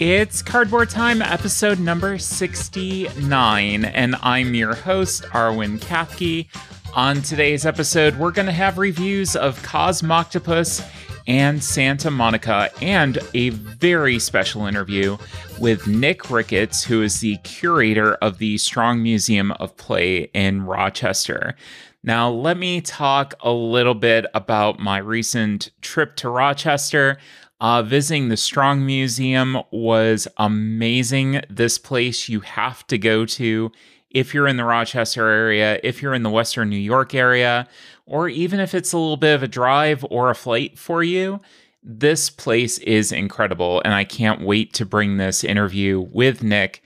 [0.00, 6.46] It's Cardboard Time, episode number 69, and I'm your host, Arwen Kathke.
[6.94, 10.88] On today's episode, we're going to have reviews of Cosmoctopus
[11.26, 15.16] and Santa Monica, and a very special interview
[15.58, 21.56] with Nick Ricketts, who is the curator of the Strong Museum of Play in Rochester.
[22.04, 27.18] Now, let me talk a little bit about my recent trip to Rochester.
[27.60, 31.42] Uh, visiting the Strong Museum was amazing.
[31.50, 33.72] This place you have to go to
[34.10, 37.68] if you're in the Rochester area, if you're in the Western New York area,
[38.06, 41.40] or even if it's a little bit of a drive or a flight for you.
[41.82, 46.82] This place is incredible, and I can't wait to bring this interview with Nick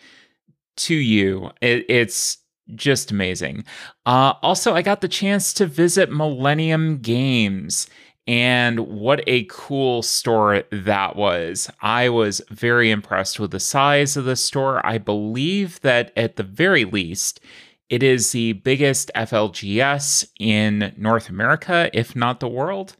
[0.77, 1.51] to you.
[1.61, 2.39] It, it's
[2.75, 3.65] just amazing.
[4.07, 7.89] Uh, also, I got the chance to visit Millennium Games.
[8.27, 11.69] And what a cool store that was.
[11.81, 14.84] I was very impressed with the size of the store.
[14.87, 17.41] I believe that at the very least,
[17.89, 22.97] it is the biggest FLGS in North America, if not the world.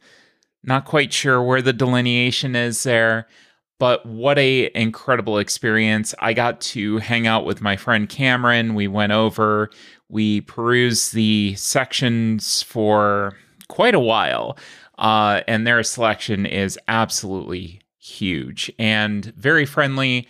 [0.61, 3.27] Not quite sure where the delineation is there,
[3.79, 6.13] but what a incredible experience.
[6.19, 8.75] I got to hang out with my friend Cameron.
[8.75, 9.71] We went over,
[10.09, 13.35] we perused the sections for
[13.67, 14.57] quite a while.
[15.03, 20.27] Uh, and their selection is absolutely huge and very friendly,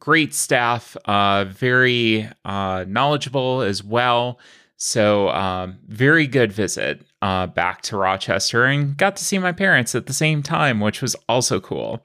[0.00, 4.40] great staff, uh, very uh, knowledgeable as well.
[4.78, 9.94] So, um, very good visit uh, back to Rochester and got to see my parents
[9.94, 12.04] at the same time, which was also cool.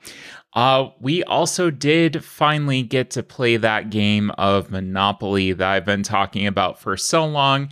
[0.54, 6.04] Uh, we also did finally get to play that game of Monopoly that I've been
[6.04, 7.72] talking about for so long.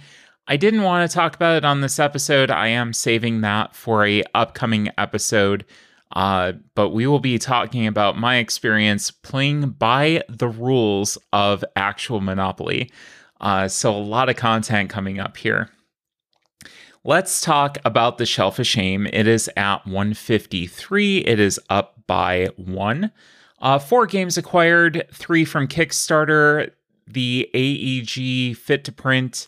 [0.52, 2.50] I didn't want to talk about it on this episode.
[2.50, 5.64] I am saving that for a upcoming episode.
[6.12, 12.20] Uh, but we will be talking about my experience playing by the rules of actual
[12.20, 12.92] Monopoly.
[13.40, 15.70] Uh, so, a lot of content coming up here.
[17.04, 19.06] Let's talk about the Shelf of Shame.
[19.14, 21.20] It is at 153.
[21.20, 23.12] It is up by one.
[23.60, 26.72] Uh, four games acquired, three from Kickstarter,
[27.06, 29.48] the AEG Fit to Print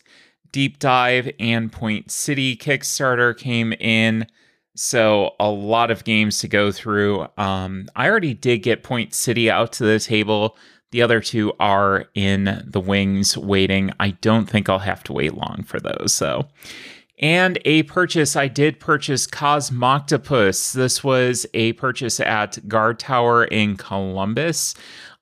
[0.52, 4.26] Deep Dive and Point City Kickstarter came in.
[4.74, 7.26] So a lot of games to go through.
[7.36, 10.56] Um, I already did get Point City out to the table.
[10.92, 13.90] The other two are in the wings waiting.
[13.98, 16.12] I don't think I'll have to wait long for those.
[16.12, 16.48] So,
[17.18, 20.72] and a purchase I did purchase Cosmoctopus.
[20.72, 24.74] This was a purchase at Guard Tower in Columbus.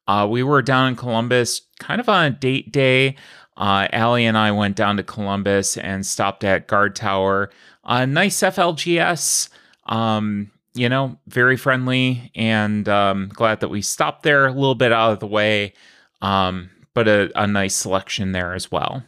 [0.08, 3.16] Uh, we were down in Columbus kind of on a date day.
[3.60, 7.50] Uh, Allie and I went down to Columbus and stopped at Guard Tower.
[7.84, 9.50] A nice FLGS,
[9.84, 14.92] um, you know, very friendly, and um, glad that we stopped there a little bit
[14.92, 15.74] out of the way,
[16.22, 19.02] um, but a, a nice selection there as well.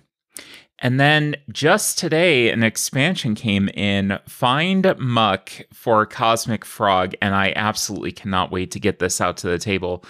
[0.80, 7.54] And then just today, an expansion came in Find Muck for Cosmic Frog, and I
[7.56, 10.04] absolutely cannot wait to get this out to the table.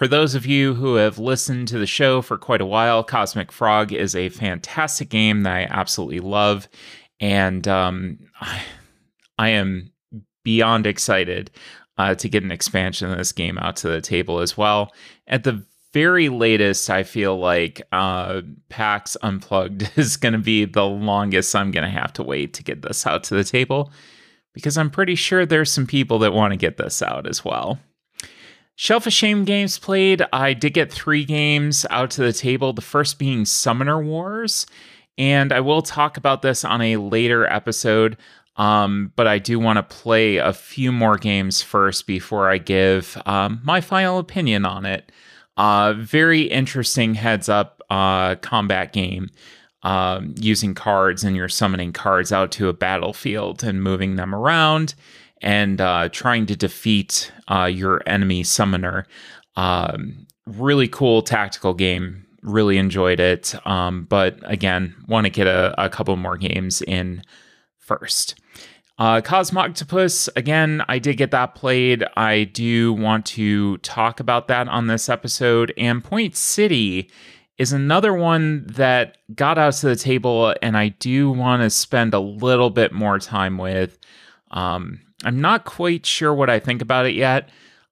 [0.00, 3.52] For those of you who have listened to the show for quite a while, Cosmic
[3.52, 6.70] Frog is a fantastic game that I absolutely love.
[7.20, 8.62] And um, I,
[9.36, 9.92] I am
[10.42, 11.50] beyond excited
[11.98, 14.94] uh, to get an expansion of this game out to the table as well.
[15.26, 18.40] At the very latest, I feel like uh,
[18.70, 22.62] PAX Unplugged is going to be the longest I'm going to have to wait to
[22.62, 23.92] get this out to the table
[24.54, 27.78] because I'm pretty sure there's some people that want to get this out as well.
[28.80, 30.22] Shelf of Shame games played.
[30.32, 34.64] I did get three games out to the table, the first being Summoner Wars.
[35.18, 38.16] And I will talk about this on a later episode.
[38.56, 43.20] Um, but I do want to play a few more games first before I give
[43.26, 45.12] um, my final opinion on it.
[45.58, 49.28] Uh, very interesting heads up uh, combat game
[49.82, 54.94] um, using cards and you're summoning cards out to a battlefield and moving them around
[55.42, 59.06] and uh, trying to defeat uh, your enemy summoner.
[59.56, 62.26] Um, really cool tactical game.
[62.42, 63.54] Really enjoyed it.
[63.66, 67.22] Um, but again, want to get a, a, couple more games in
[67.78, 68.40] first.
[68.98, 72.04] Uh, Cosmoctopus, again, I did get that played.
[72.16, 75.72] I do want to talk about that on this episode.
[75.78, 77.10] And Point City
[77.56, 82.14] is another one that got out to the table, and I do want to spend
[82.14, 83.98] a little bit more time with.
[84.50, 87.48] Um, I'm not quite sure what I think about it yet.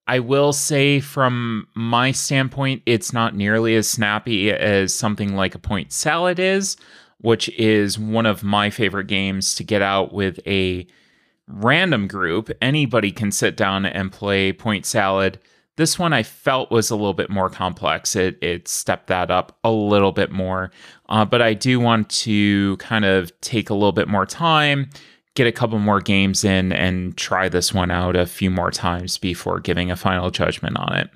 [0.06, 5.58] I will say, from my standpoint, it's not nearly as snappy as something like a
[5.58, 6.78] point salad is,
[7.18, 10.86] which is one of my favorite games to get out with a
[11.46, 12.50] random group.
[12.62, 15.38] Anybody can sit down and play point salad.
[15.76, 18.16] This one I felt was a little bit more complex.
[18.16, 20.70] It it stepped that up a little bit more,
[21.08, 24.90] uh, but I do want to kind of take a little bit more time,
[25.38, 29.18] get a couple more games in, and try this one out a few more times
[29.18, 31.10] before giving a final judgment on it.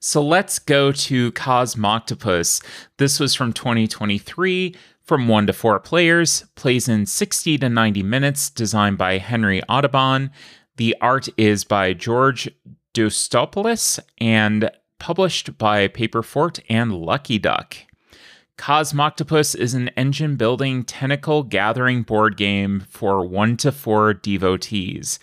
[0.00, 2.62] So let's go to Cosmoctopus.
[2.98, 4.74] This was from 2023
[5.04, 10.32] from 1 to 4 players, plays in 60 to 90 minutes, designed by Henry Audubon.
[10.76, 12.50] The art is by George
[12.92, 14.68] Doutsiopoulos and
[14.98, 17.76] published by Paperfort and Lucky Duck.
[18.56, 25.18] Cosmoctopus is an engine building tentacle gathering board game for 1 to 4 devotees.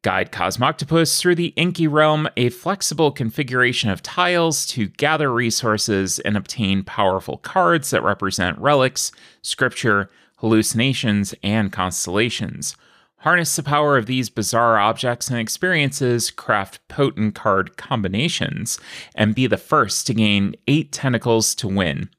[0.00, 6.36] Guide Cosmoctopus through the Inky Realm, a flexible configuration of tiles to gather resources and
[6.36, 12.74] obtain powerful cards that represent relics, scripture, hallucinations, and constellations.
[13.18, 18.80] Harness the power of these bizarre objects and experiences, craft potent card combinations,
[19.14, 22.10] and be the first to gain eight tentacles to win.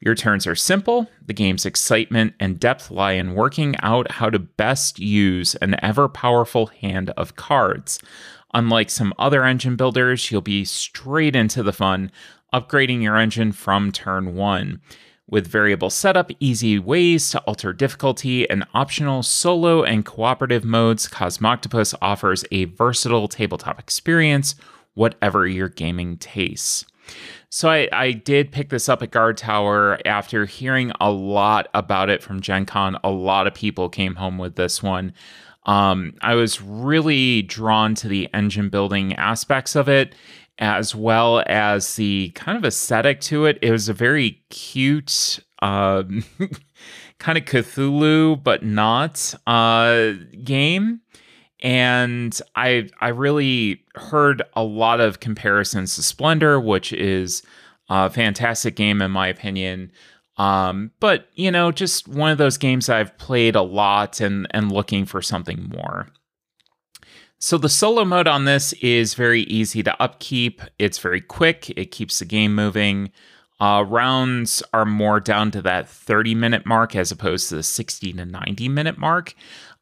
[0.00, 1.10] Your turns are simple.
[1.26, 6.08] The game's excitement and depth lie in working out how to best use an ever
[6.08, 7.98] powerful hand of cards.
[8.52, 12.10] Unlike some other engine builders, you'll be straight into the fun,
[12.52, 14.80] upgrading your engine from turn one.
[15.28, 21.94] With variable setup, easy ways to alter difficulty, and optional solo and cooperative modes, Cosmoctopus
[22.02, 24.56] offers a versatile tabletop experience,
[24.94, 26.84] whatever your gaming tastes.
[27.50, 32.08] So I, I did pick this up at Guard Tower after hearing a lot about
[32.08, 32.96] it from Gen Con.
[33.02, 35.12] A lot of people came home with this one.
[35.66, 40.14] Um, I was really drawn to the engine building aspects of it
[40.60, 43.58] as well as the kind of aesthetic to it.
[43.62, 46.24] It was a very cute, um,
[47.18, 50.12] kind of Cthulhu, but not uh,
[50.44, 51.00] game.
[51.62, 57.42] And I I really heard a lot of comparisons to Splendor, which is
[57.88, 59.92] a fantastic game in my opinion.
[60.36, 64.72] Um, but you know, just one of those games I've played a lot and and
[64.72, 66.08] looking for something more.
[67.38, 70.60] So the solo mode on this is very easy to upkeep.
[70.78, 71.70] It's very quick.
[71.70, 73.12] It keeps the game moving.
[73.60, 78.14] Uh, rounds are more down to that 30 minute mark as opposed to the 60
[78.14, 79.34] to 90 minute mark,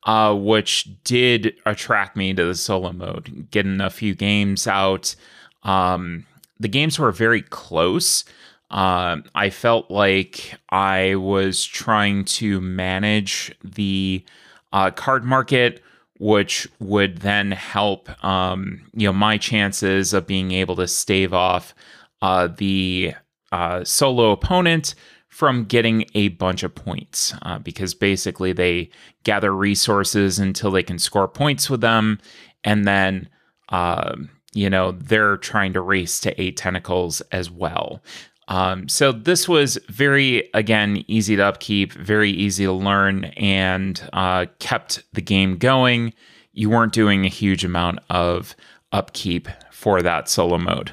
[0.09, 3.47] uh, which did attract me to the solo mode.
[3.51, 5.15] Getting a few games out.
[5.65, 6.25] Um,
[6.59, 8.25] the games were very close.
[8.71, 14.25] Uh, I felt like I was trying to manage the
[14.73, 15.83] uh, card market
[16.21, 21.75] which would then help um, you know my chances of being able to stave off
[22.23, 23.15] uh, the
[23.53, 24.95] uh, solo opponent
[25.29, 28.91] from getting a bunch of points uh, because basically they
[29.25, 32.19] gather resources until they can score points with them
[32.65, 33.29] and then
[33.69, 38.03] um, you know they're trying to race to eight tentacles as well
[38.49, 44.47] um, so this was very, again, easy to upkeep, very easy to learn, and uh,
[44.59, 46.15] kept the game going.
[46.53, 48.57] You weren't doing a huge amount of
[48.91, 50.93] upkeep for that solo mode.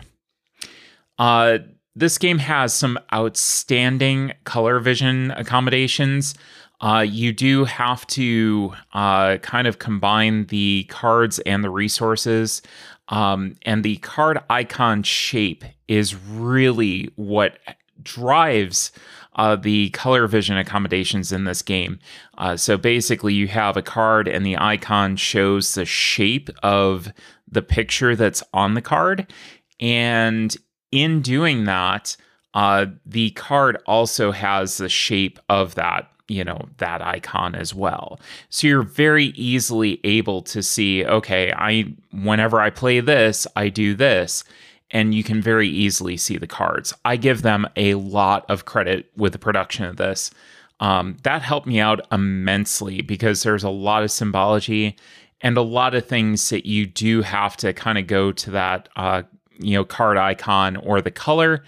[1.17, 1.59] Uh,
[1.95, 6.35] this game has some outstanding color vision accommodations.
[6.81, 12.61] Uh, you do have to uh, kind of combine the cards and the resources.
[13.07, 17.59] Um, and the card icon shape is really what
[18.03, 18.91] drives
[19.35, 21.99] uh, the color vision accommodations in this game.
[22.37, 27.11] Uh, so basically, you have a card, and the icon shows the shape of
[27.47, 29.31] the picture that's on the card.
[29.79, 30.55] And
[30.91, 32.15] in doing that,
[32.53, 38.19] uh, the card also has the shape of that you know that icon as well.
[38.49, 43.93] So you're very easily able to see okay i whenever i play this i do
[43.93, 44.43] this
[44.91, 46.93] and you can very easily see the cards.
[47.03, 50.31] I give them a lot of credit with the production of this.
[50.79, 54.95] Um, that helped me out immensely because there's a lot of symbology
[55.41, 58.89] and a lot of things that you do have to kind of go to that
[58.95, 59.23] uh,
[59.59, 61.63] you know card icon or the color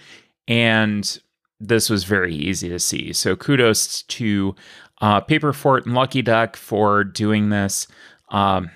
[0.46, 1.20] and
[1.60, 3.12] this was very easy to see.
[3.12, 4.54] So kudos to
[5.00, 7.86] uh, Paperfort and Lucky Duck for doing this.
[8.30, 8.70] Um,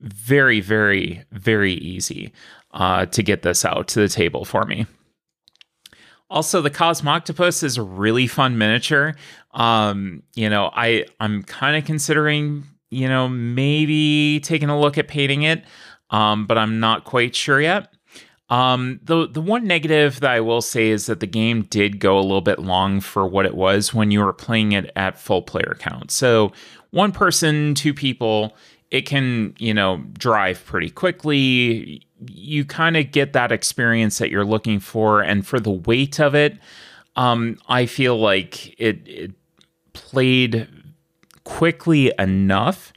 [0.00, 2.32] very, very, very easy
[2.72, 4.86] uh, to get this out to the table for me.
[6.28, 9.14] Also, the Cosmoctopus is a really fun miniature.
[9.52, 15.06] Um, you know, I I'm kind of considering, you know, maybe taking a look at
[15.06, 15.64] painting it,
[16.10, 17.92] um, but I'm not quite sure yet.
[18.48, 22.18] Um, the the one negative that I will say is that the game did go
[22.18, 25.42] a little bit long for what it was when you were playing it at full
[25.42, 26.10] player count.
[26.12, 26.52] So
[26.90, 28.56] one person, two people,
[28.90, 32.06] it can you know drive pretty quickly.
[32.28, 35.20] you kind of get that experience that you're looking for.
[35.20, 36.58] And for the weight of it,
[37.16, 39.32] um, I feel like it, it
[39.92, 40.68] played
[41.44, 42.92] quickly enough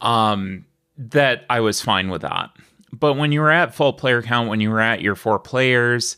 [0.00, 0.66] um,
[0.96, 2.50] that I was fine with that.
[2.92, 6.16] But when you were at full player count, when you were at your four players,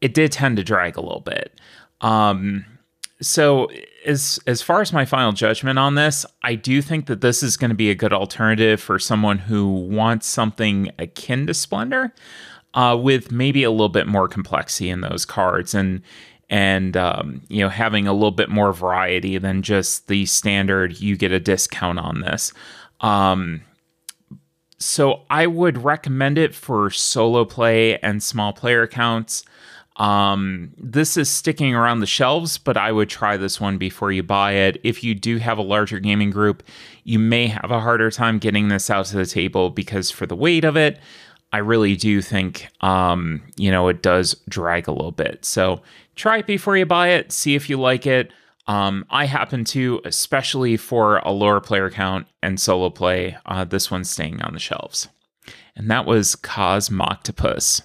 [0.00, 1.58] it did tend to drag a little bit.
[2.00, 2.64] Um,
[3.20, 3.70] so
[4.04, 7.56] as as far as my final judgment on this, I do think that this is
[7.56, 12.12] going to be a good alternative for someone who wants something akin to Splendor,
[12.74, 16.02] uh, with maybe a little bit more complexity in those cards and
[16.50, 21.00] and um, you know having a little bit more variety than just the standard.
[21.00, 22.52] You get a discount on this.
[23.00, 23.62] Um,
[24.84, 29.44] so I would recommend it for solo play and small player counts.
[29.96, 34.22] Um, this is sticking around the shelves, but I would try this one before you
[34.22, 34.80] buy it.
[34.82, 36.62] If you do have a larger gaming group,
[37.04, 40.36] you may have a harder time getting this out to the table because for the
[40.36, 40.98] weight of it,
[41.52, 45.44] I really do think, um, you know, it does drag a little bit.
[45.44, 45.82] So
[46.16, 48.32] try it before you buy it, see if you like it.
[48.66, 53.90] Um, I happen to, especially for a lower player count and solo play, uh, this
[53.90, 55.08] one's staying on the shelves.
[55.74, 57.82] And that was Cosmoctopus.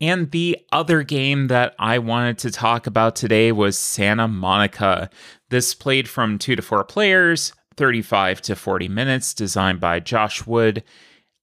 [0.00, 5.08] And the other game that I wanted to talk about today was Santa Monica.
[5.50, 10.82] This played from two to four players, 35 to 40 minutes, designed by Josh Wood,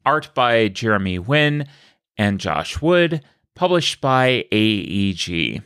[0.05, 1.67] art by Jeremy Nguyen
[2.17, 3.23] and Josh Wood,
[3.55, 5.63] published by AEG.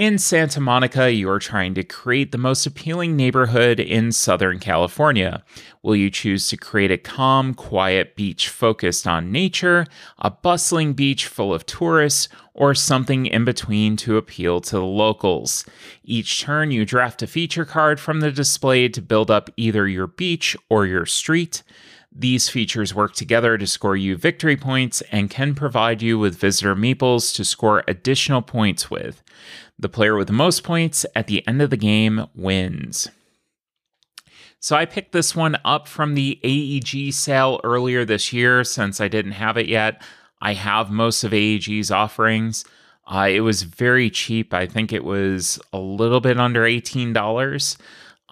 [0.00, 5.44] In Santa Monica, you are trying to create the most appealing neighborhood in Southern California.
[5.82, 9.84] Will you choose to create a calm, quiet beach focused on nature,
[10.18, 15.66] a bustling beach full of tourists, or something in between to appeal to the locals?
[16.02, 20.06] Each turn, you draft a feature card from the display to build up either your
[20.06, 21.62] beach or your street.
[22.12, 26.74] These features work together to score you victory points and can provide you with visitor
[26.74, 29.22] meeples to score additional points with.
[29.80, 33.08] The player with the most points at the end of the game wins.
[34.58, 39.08] So I picked this one up from the AEG sale earlier this year since I
[39.08, 40.02] didn't have it yet.
[40.42, 42.66] I have most of AEG's offerings.
[43.06, 44.52] Uh, it was very cheap.
[44.52, 47.78] I think it was a little bit under $18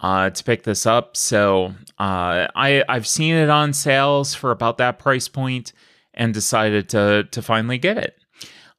[0.03, 1.17] uh, to pick this up.
[1.17, 5.73] So uh, I, I've seen it on sales for about that price point
[6.13, 8.15] and decided to, to finally get it.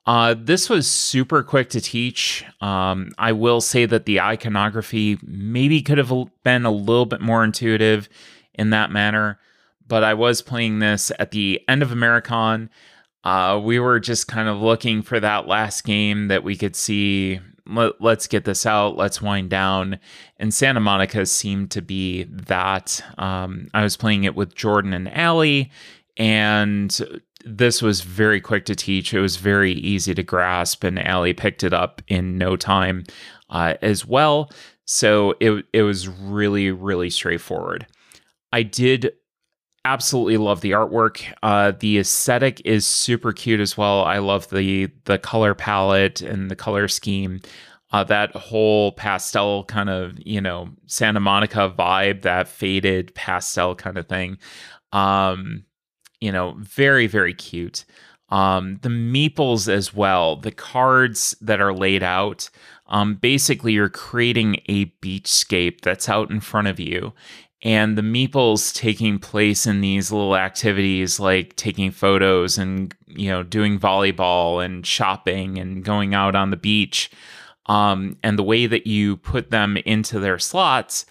[0.06, 2.44] Uh, this was super quick to teach.
[2.60, 7.44] Um, I will say that the iconography maybe could have been a little bit more
[7.44, 8.08] intuitive
[8.54, 9.38] in that manner,
[9.86, 12.70] but I was playing this at the end of Americon.
[13.22, 17.38] Uh, we were just kind of looking for that last game that we could see.
[17.66, 18.96] Let, let's get this out.
[18.96, 20.00] Let's wind down.
[20.38, 23.04] And Santa Monica seemed to be that.
[23.18, 25.70] Um, I was playing it with Jordan and Allie,
[26.16, 26.98] and
[27.44, 29.14] this was very quick to teach.
[29.14, 33.04] It was very easy to grasp, and Allie picked it up in no time
[33.50, 34.50] uh, as well.
[34.84, 37.86] So it it was really really straightforward.
[38.52, 39.12] I did
[39.84, 41.22] absolutely love the artwork.
[41.42, 44.04] Uh, the aesthetic is super cute as well.
[44.04, 47.40] I love the the color palette and the color scheme.
[47.92, 53.96] Uh, that whole pastel kind of you know Santa Monica vibe, that faded pastel kind
[53.96, 54.38] of thing.
[54.92, 55.64] Um,
[56.20, 57.84] you know, very, very cute.
[58.28, 62.48] Um, the meeples as well, the cards that are laid out.
[62.86, 67.12] Um, basically, you're creating a beachscape that's out in front of you.
[67.62, 73.42] And the meeples taking place in these little activities like taking photos and, you know,
[73.42, 77.10] doing volleyball and shopping and going out on the beach.
[77.66, 81.04] Um, and the way that you put them into their slots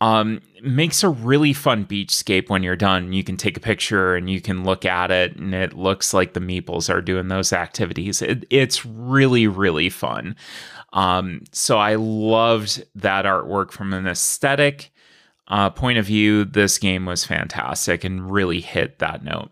[0.00, 3.12] um, makes a really fun beachscape when you're done.
[3.12, 6.34] You can take a picture and you can look at it, and it looks like
[6.34, 8.22] the meeples are doing those activities.
[8.22, 10.36] It, it's really, really fun.
[10.92, 14.90] Um, so I loved that artwork from an aesthetic
[15.48, 16.44] uh, point of view.
[16.44, 19.50] This game was fantastic and really hit that note.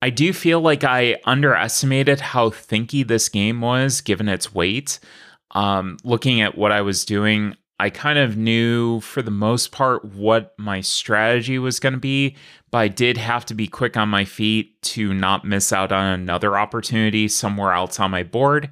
[0.00, 5.00] I do feel like I underestimated how thinky this game was given its weight.
[5.52, 10.04] Um, looking at what I was doing, I kind of knew for the most part
[10.04, 12.36] what my strategy was going to be,
[12.70, 16.06] but I did have to be quick on my feet to not miss out on
[16.06, 18.70] another opportunity somewhere else on my board.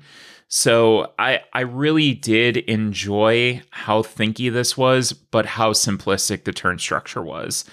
[0.48, 6.78] So I I really did enjoy how thinky this was, but how simplistic the turn
[6.78, 7.64] structure was.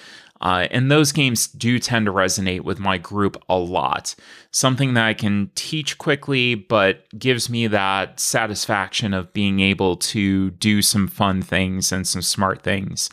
[0.44, 4.14] Uh, and those games do tend to resonate with my group a lot.
[4.52, 10.52] Something that I can teach quickly, but gives me that satisfaction of being able to
[10.52, 13.10] do some fun things and some smart things.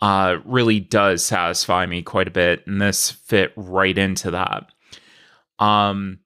[0.00, 4.66] uh, really does satisfy me quite a bit, and this fit right into that.
[5.58, 6.20] Um,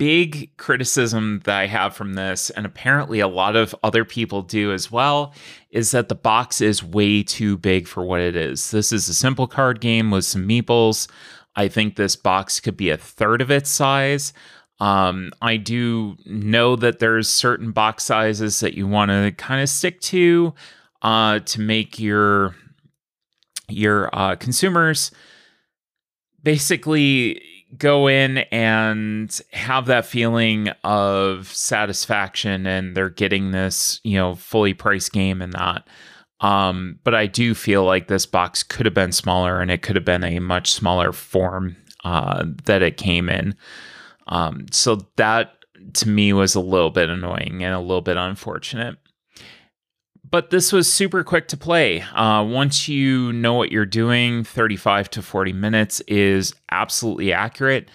[0.00, 4.72] big criticism that I have from this, and apparently a lot of other people do
[4.72, 5.34] as well,
[5.68, 8.70] is that the box is way too big for what it is.
[8.70, 11.06] This is a simple card game with some meeples.
[11.54, 14.32] I think this box could be a third of its size.
[14.78, 19.68] Um, I do know that there's certain box sizes that you want to kind of
[19.68, 20.54] stick to
[21.02, 22.56] uh, to make your
[23.68, 25.10] your uh, consumers
[26.42, 27.42] basically
[27.76, 34.74] go in and have that feeling of satisfaction and they're getting this you know fully
[34.74, 35.86] priced game and that.
[36.40, 39.94] Um, but i do feel like this box could have been smaller and it could
[39.94, 43.54] have been a much smaller form uh, that it came in.
[44.26, 45.52] Um, so that
[45.94, 48.96] to me was a little bit annoying and a little bit unfortunate
[50.28, 52.00] but this was super quick to play.
[52.00, 57.88] Uh, once you know what you're doing, 35 to 40 minutes is absolutely accurate.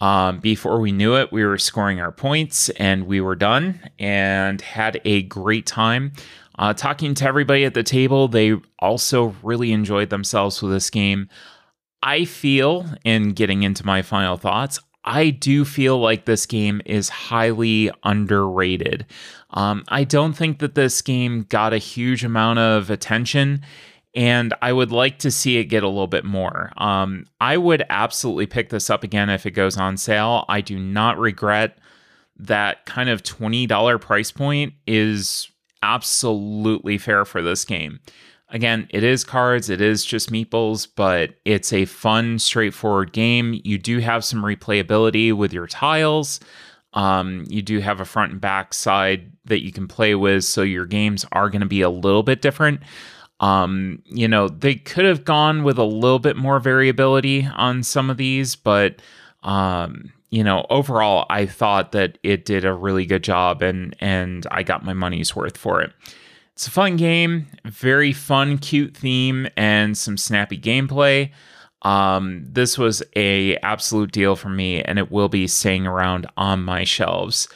[0.00, 4.60] Um, before we knew it, we were scoring our points and we were done and
[4.60, 6.12] had a great time.
[6.58, 11.28] Uh, talking to everybody at the table, they also really enjoyed themselves with this game.
[12.02, 17.08] I feel, in getting into my final thoughts, I do feel like this game is
[17.08, 19.06] highly underrated.
[19.54, 23.62] Um, I don't think that this game got a huge amount of attention,
[24.14, 26.72] and I would like to see it get a little bit more.
[26.76, 30.44] Um, I would absolutely pick this up again if it goes on sale.
[30.48, 31.78] I do not regret
[32.36, 35.50] that kind of $20 price point is
[35.82, 38.00] absolutely fair for this game.
[38.48, 43.60] Again, it is cards, it is just meeples, but it's a fun, straightforward game.
[43.64, 46.40] You do have some replayability with your tiles.
[46.94, 50.62] Um, you do have a front and back side that you can play with, so
[50.62, 52.80] your games are going to be a little bit different.
[53.40, 58.10] Um, you know, they could have gone with a little bit more variability on some
[58.10, 59.02] of these, but
[59.42, 64.46] um, you know, overall, I thought that it did a really good job, and and
[64.50, 65.92] I got my money's worth for it.
[66.54, 71.30] It's a fun game, very fun, cute theme, and some snappy gameplay.
[71.84, 76.62] Um, this was a absolute deal for me, and it will be staying around on
[76.64, 77.46] my shelves.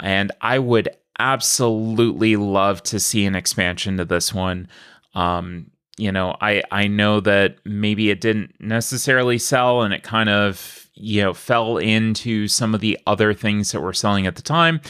[0.00, 4.68] And I would absolutely love to see an expansion to this one.
[5.14, 10.28] Um, you know, I I know that maybe it didn't necessarily sell, and it kind
[10.28, 14.42] of you know fell into some of the other things that were selling at the
[14.42, 14.80] time.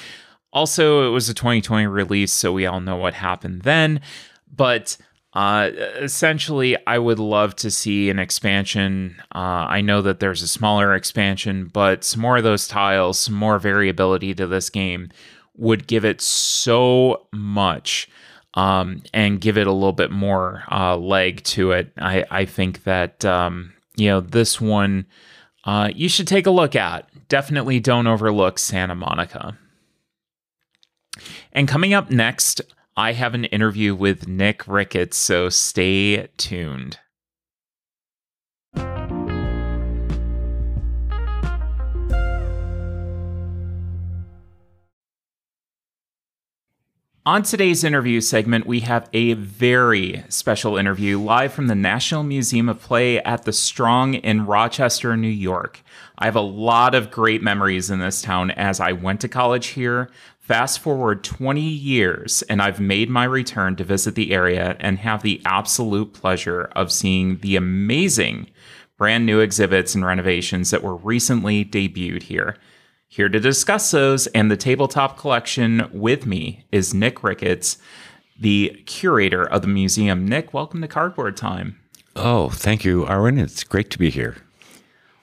[0.53, 4.01] Also, it was a 2020 release, so we all know what happened then.
[4.55, 4.97] But
[5.39, 5.71] uh,
[6.01, 9.15] essentially, I would love to see an expansion.
[9.33, 13.37] Uh, I know that there's a smaller expansion, but some more of those tiles, some
[13.37, 15.11] more variability to this game
[15.57, 18.09] would give it so much
[18.55, 21.93] um, and give it a little bit more uh, leg to it.
[21.99, 25.07] I, I think that, um, you know, this one
[25.65, 27.09] uh, you should take a look at.
[27.29, 29.57] Definitely don't overlook Santa Monica.
[31.53, 32.61] And coming up next,
[32.99, 36.99] I have an interview with Nick Ricketts, so stay tuned.
[47.25, 52.69] On today's interview segment, we have a very special interview live from the National Museum
[52.69, 55.83] of Play at the Strong in Rochester, New York.
[56.19, 59.69] I have a lot of great memories in this town as I went to college
[59.69, 60.11] here,
[60.49, 65.23] Fast forward 20 years, and I've made my return to visit the area and have
[65.23, 68.49] the absolute pleasure of seeing the amazing
[68.97, 72.57] brand new exhibits and renovations that were recently debuted here.
[73.09, 77.77] Here to discuss those and the tabletop collection with me is Nick Ricketts,
[78.41, 80.27] the curator of the museum.
[80.27, 81.79] Nick, welcome to Cardboard Time.
[82.17, 83.39] Oh, thank you, Arwen.
[83.39, 84.39] It's great to be here.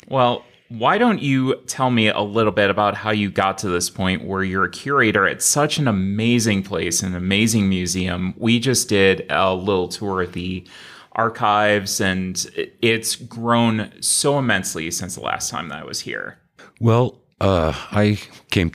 [0.08, 3.90] Well, why don't you tell me a little bit about how you got to this
[3.90, 8.34] point where you're a curator at such an amazing place, an amazing museum?
[8.38, 10.66] We just did a little tour of the
[11.12, 12.46] archives, and
[12.82, 16.40] it's grown so immensely since the last time that I was here.
[16.80, 18.72] Well, uh, I came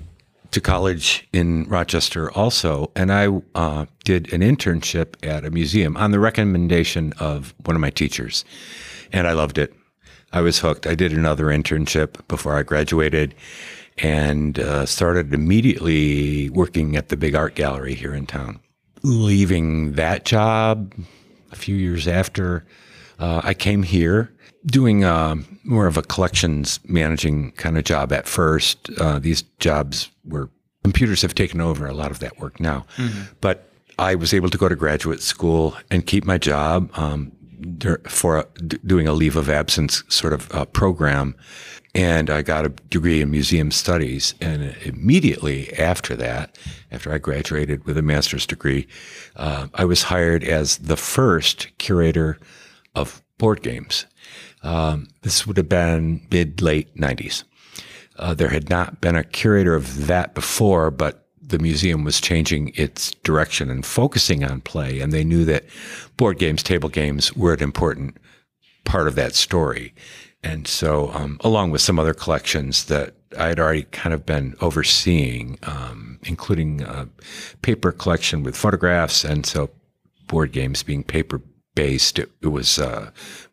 [0.53, 6.13] to college in Rochester also, and I uh, did an internship at a museum on
[6.13, 8.45] the recommendation of one of my teachers,
[9.13, 9.75] and I loved it.
[10.33, 10.87] I was hooked.
[10.87, 13.35] I did another internship before I graduated
[13.99, 18.61] and uh, started immediately working at the big art gallery here in town.
[19.03, 20.95] Leaving that job
[21.53, 22.65] a few years after,
[23.19, 24.33] uh, I came here
[24.67, 28.91] doing uh, more of a collections managing kind of job at first.
[28.99, 30.51] Uh, these jobs were
[30.85, 33.23] computers have taken over a lot of that work now, mm-hmm.
[33.41, 37.33] but I was able to go to graduate school and keep my job um,
[38.09, 38.45] for a,
[38.87, 41.35] doing a leave of absence sort of uh, program.
[41.95, 44.35] And I got a degree in museum studies.
[44.41, 46.57] And immediately after that,
[46.93, 48.87] after I graduated with a master's degree,
[49.37, 52.39] uh, I was hired as the first curator
[52.95, 54.07] of board games.
[54.63, 57.45] Um, this would have been mid late 90s.
[58.17, 62.73] Uh, there had not been a curator of that before, but the museum was changing
[62.75, 65.01] its direction and focusing on play.
[65.01, 65.65] And they knew that
[66.17, 68.17] board games, table games were an important
[68.85, 69.95] part of that story.
[70.43, 74.57] And so, um, along with some other collections that I had already kind of been
[74.61, 77.09] overseeing, um, including a
[77.63, 79.23] paper collection with photographs.
[79.23, 79.71] And so,
[80.27, 81.43] board games being paper
[81.75, 83.13] based, it, it was a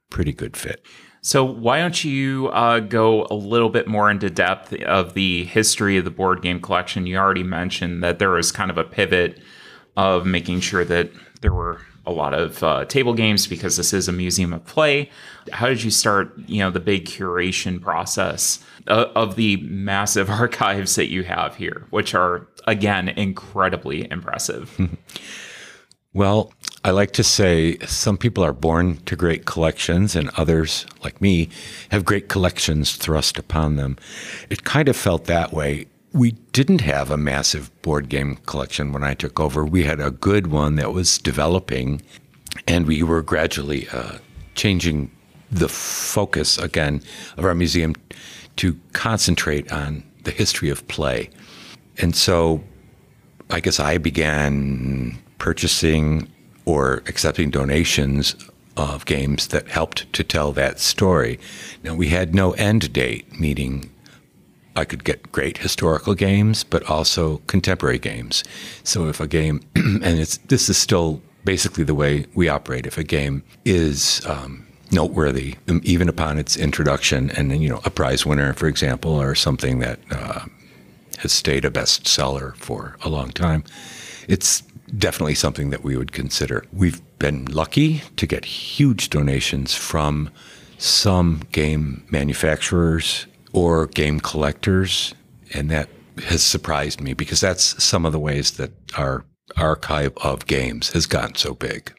[0.10, 0.81] pretty good fit.
[1.27, 5.97] So, why don't you uh, go a little bit more into depth of the history
[5.97, 7.05] of the board game collection?
[7.05, 9.41] You already mentioned that there was kind of a pivot
[9.97, 11.11] of making sure that
[11.41, 15.09] there were a lot of uh, table games because this is a museum of play.
[15.51, 20.95] How did you start, you know, the big curation process of, of the massive archives
[20.95, 24.79] that you have here, which are again incredibly impressive?
[26.17, 26.51] Well,
[26.84, 31.47] I like to say some people are born to great collections, and others, like me,
[31.91, 33.97] have great collections thrust upon them.
[34.49, 35.86] It kind of felt that way.
[36.13, 39.63] We didn't have a massive board game collection when I took over.
[39.63, 42.01] We had a good one that was developing,
[42.67, 44.17] and we were gradually uh,
[44.56, 45.12] changing
[45.51, 47.03] the focus again
[47.38, 47.93] of our museum
[48.56, 51.30] to concentrate on the history of play.
[51.99, 52.63] And so
[53.51, 56.32] I guess I began purchasing
[56.65, 58.36] or accepting donations
[58.76, 61.39] of games that helped to tell that story.
[61.84, 63.89] Now, we had no end date, meaning
[64.76, 68.43] I could get great historical games, but also contemporary games.
[68.84, 72.86] So if a game, and it's this is still basically the way we operate.
[72.86, 77.89] If a game is um, noteworthy, um, even upon its introduction, and you know a
[77.89, 80.45] prize winner, for example, or something that uh,
[81.19, 83.63] has stayed a bestseller for a long time,
[84.28, 84.62] it's
[84.95, 86.65] definitely something that we would consider.
[86.71, 90.30] We've been lucky to get huge donations from
[90.78, 95.13] some game manufacturers or game collectors,
[95.54, 95.89] and that
[96.26, 101.06] has surprised me because that's some of the ways that our archive of games has
[101.06, 101.93] gotten so big.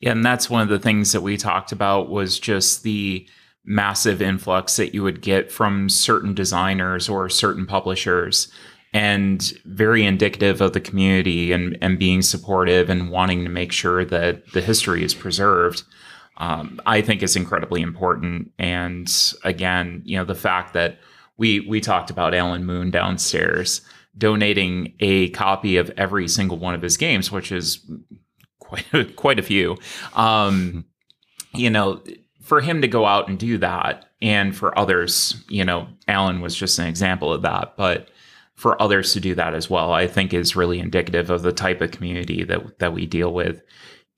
[0.00, 3.26] Yeah, and that's one of the things that we talked about was just the
[3.64, 8.50] massive influx that you would get from certain designers or certain publishers
[8.92, 14.04] and very indicative of the community and, and being supportive and wanting to make sure
[14.04, 15.84] that the history is preserved.
[16.38, 18.50] Um, I think is incredibly important.
[18.58, 19.12] And
[19.44, 20.98] again, you know, the fact that
[21.36, 23.82] we we talked about Alan Moon downstairs
[24.16, 27.84] donating a copy of every single one of his games, which is
[28.58, 28.84] quite
[29.16, 29.76] quite a few.
[30.14, 30.84] Um,
[31.52, 32.02] you know,
[32.42, 36.54] for him to go out and do that, and for others, you know, Alan was
[36.54, 38.08] just an example of that, but
[38.60, 41.80] for others to do that as well, I think is really indicative of the type
[41.80, 43.62] of community that that we deal with.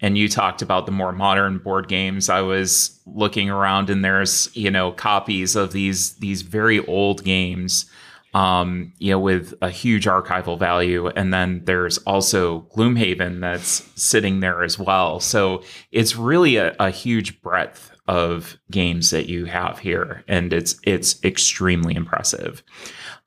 [0.01, 2.29] And you talked about the more modern board games.
[2.29, 7.89] I was looking around and there's, you know, copies of these these very old games
[8.35, 11.09] um, you know, with a huge archival value.
[11.09, 15.21] And then there's also Gloomhaven that's sitting there as well.
[15.21, 20.77] So it's really a, a huge breadth of games that you have here, and it's
[20.83, 22.63] it's extremely impressive.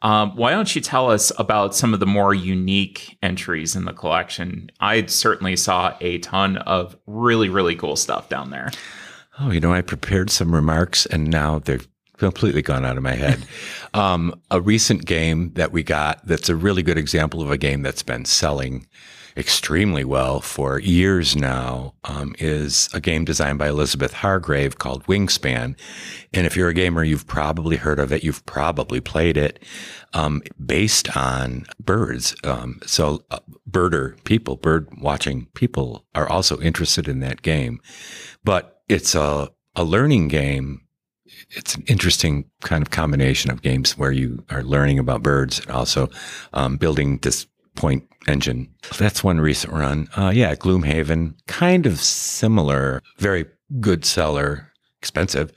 [0.02, 3.94] Um, why don't you tell us about some of the more unique entries in the
[3.94, 4.70] collection?
[4.80, 8.70] I certainly saw a ton of really, really cool stuff down there.
[9.40, 13.16] Oh, you know, I prepared some remarks and now they've completely gone out of my
[13.16, 13.46] head.
[13.94, 17.82] Um, a recent game that we got that's a really good example of a game
[17.82, 18.88] that's been selling
[19.38, 25.78] extremely well for years now um, is a game designed by Elizabeth Hargrave called Wingspan.
[26.34, 28.24] And if you're a gamer, you've probably heard of it.
[28.24, 29.62] You've probably played it.
[30.14, 32.36] Um, based on birds.
[32.46, 37.82] Um, so uh, birder people, bird watching people are also interested in that game.
[38.46, 40.86] But it's a, a learning game
[41.50, 45.72] it's an interesting kind of combination of games where you are learning about birds and
[45.72, 46.10] also
[46.54, 48.74] um, building this point engine.
[48.98, 50.08] That's one recent run.
[50.16, 53.46] Uh, yeah, Gloomhaven, kind of similar, very
[53.80, 55.52] good seller, expensive,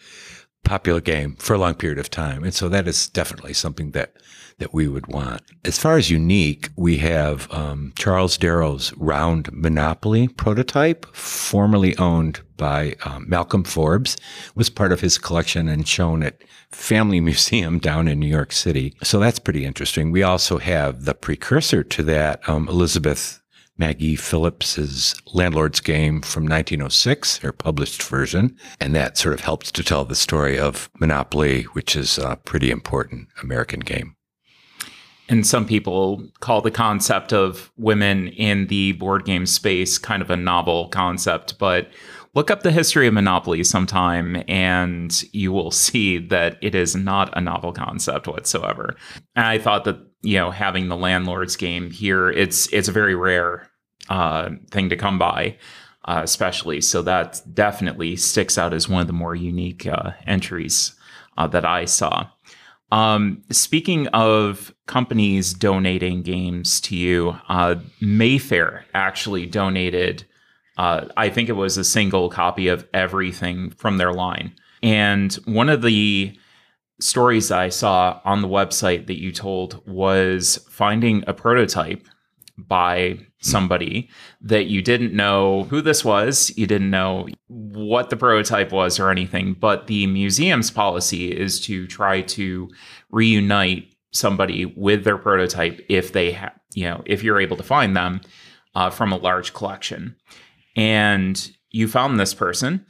[0.64, 2.44] popular game for a long period of time.
[2.44, 4.14] And so that is definitely something that
[4.58, 5.42] that we would want.
[5.64, 12.96] As far as unique, we have um, Charles Darrow's Round Monopoly prototype, formerly owned by
[13.04, 14.16] um, Malcolm Forbes,
[14.54, 18.94] was part of his collection and shown at Family Museum down in New York City.
[19.02, 20.10] So that's pretty interesting.
[20.10, 23.40] We also have the precursor to that, um, Elizabeth
[23.78, 28.56] Magie Phillips's Landlord's Game from 1906, her published version.
[28.80, 32.72] And that sort of helps to tell the story of Monopoly, which is a pretty
[32.72, 34.16] important American game.
[35.28, 40.30] And some people call the concept of women in the board game space kind of
[40.30, 41.88] a novel concept, but
[42.34, 47.36] look up the history of Monopoly sometime and you will see that it is not
[47.36, 48.96] a novel concept whatsoever.
[49.36, 53.14] And I thought that, you know, having the landlord's game here, it's it's a very
[53.14, 53.68] rare
[54.08, 55.58] uh, thing to come by.
[56.04, 60.94] Uh, especially, so that definitely sticks out as one of the more unique uh, entries
[61.36, 62.26] uh, that I saw.
[62.90, 70.24] Um, speaking of companies donating games to you, uh, Mayfair actually donated,
[70.78, 74.54] uh, I think it was a single copy of everything from their line.
[74.82, 76.38] And one of the
[77.00, 82.06] stories I saw on the website that you told was finding a prototype
[82.66, 88.72] by somebody that you didn't know who this was, you didn't know what the prototype
[88.72, 92.68] was or anything, but the museum's policy is to try to
[93.10, 97.96] reunite somebody with their prototype if they have, you know, if you're able to find
[97.96, 98.20] them
[98.74, 100.16] uh, from a large collection.
[100.76, 102.84] And you found this person.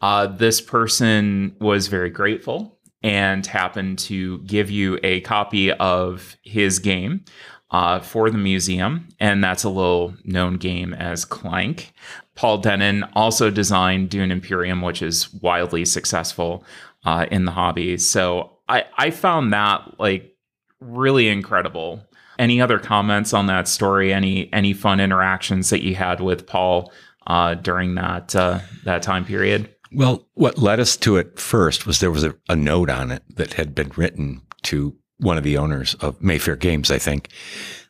[0.00, 6.78] Uh, this person was very grateful and happened to give you a copy of his
[6.78, 7.24] game
[7.70, 11.92] uh, for the museum, and that's a little known game as Clank.
[12.34, 16.64] Paul Dennen also designed Dune Imperium, which is wildly successful
[17.04, 17.96] uh, in the hobby.
[17.98, 20.34] So I, I found that like
[20.80, 22.02] really incredible.
[22.38, 24.12] Any other comments on that story?
[24.12, 26.90] Any any fun interactions that you had with Paul
[27.26, 29.68] uh, during that uh, that time period?
[29.92, 33.22] Well, what led us to it first was there was a, a note on it
[33.34, 37.28] that had been written to one of the owners of Mayfair Games, I think,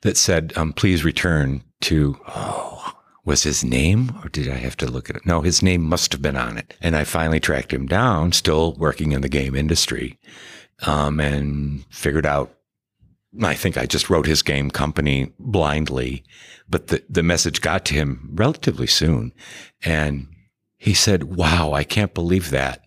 [0.03, 4.91] that said, um, please return to, oh, was his name or did I have to
[4.91, 5.27] look at it?
[5.27, 6.75] No, his name must have been on it.
[6.81, 10.19] And I finally tracked him down, still working in the game industry,
[10.87, 12.57] um, and figured out.
[13.43, 16.25] I think I just wrote his game company blindly,
[16.69, 19.33] but the, the message got to him relatively soon.
[19.85, 20.27] And
[20.79, 22.83] he said, wow, I can't believe that.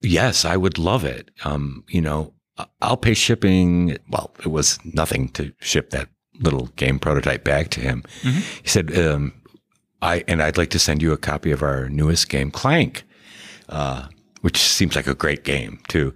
[0.00, 1.30] Yes, I would love it.
[1.44, 2.32] Um, you know,
[2.80, 3.98] I'll pay shipping.
[4.08, 6.08] Well, it was nothing to ship that
[6.40, 8.02] little game prototype back to him.
[8.22, 8.40] Mm-hmm.
[8.62, 9.32] He said, um,
[10.00, 13.04] "I and I'd like to send you a copy of our newest game, Clank,
[13.68, 14.08] uh,
[14.40, 16.14] which seems like a great game too."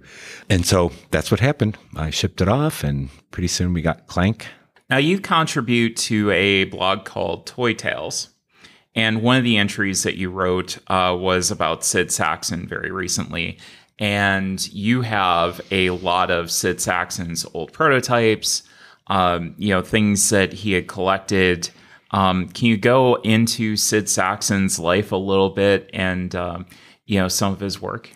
[0.49, 1.77] And so that's what happened.
[1.95, 4.47] I shipped it off, and pretty soon we got Clank.
[4.89, 8.29] Now you contribute to a blog called Toy Tales.
[8.95, 13.59] And one of the entries that you wrote uh, was about Sid Sackson very recently
[13.99, 18.63] and you have a lot of Sid Sackson's old prototypes,
[19.07, 21.69] um, you know, things that he had collected.
[22.11, 26.65] Um, can you go into Sid Sackson's life a little bit and, um,
[27.05, 28.09] you know, some of his work?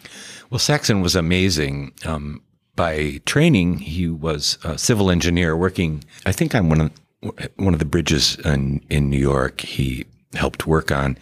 [0.49, 1.93] Well, Sackson was amazing.
[2.05, 2.41] Um,
[2.75, 6.91] by training, he was a civil engineer working, I think, on one of
[7.57, 9.61] one of the bridges in, in New York.
[9.61, 11.17] He helped work on,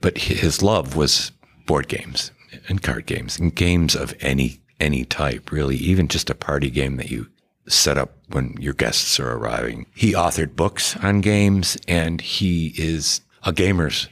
[0.00, 1.30] but his love was
[1.66, 2.30] board games
[2.68, 6.96] and card games and games of any any type, really, even just a party game
[6.96, 7.28] that you
[7.68, 9.86] set up when your guests are arriving.
[9.94, 14.08] He authored books on games and he is a gamer's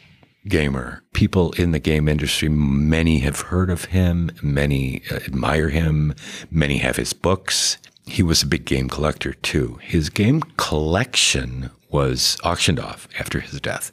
[0.49, 1.03] gamer.
[1.13, 6.15] People in the game industry, many have heard of him, many uh, admire him,
[6.51, 7.79] many have his books.
[8.07, 9.79] He was a big game collector too.
[9.83, 13.93] His game collection was auctioned off after his death,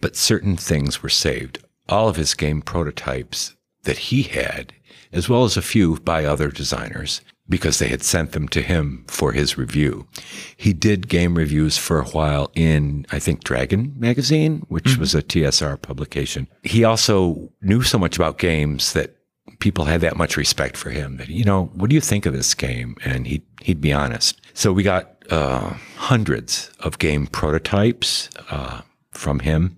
[0.00, 1.58] but certain things were saved.
[1.88, 4.72] All of his game prototypes that he had,
[5.12, 9.04] as well as a few by other designers, because they had sent them to him
[9.08, 10.06] for his review.
[10.56, 15.00] He did game reviews for a while in, I think, Dragon magazine, which mm-hmm.
[15.00, 16.48] was a TSR publication.
[16.62, 19.16] He also knew so much about games that
[19.58, 22.32] people had that much respect for him that, you know, what do you think of
[22.32, 22.96] this game?
[23.04, 24.40] And he'd, he'd be honest.
[24.54, 29.76] So we got uh, hundreds of game prototypes uh, from him